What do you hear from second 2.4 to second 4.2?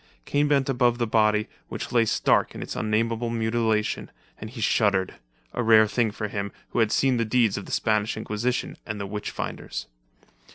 in its unnameable mutilation,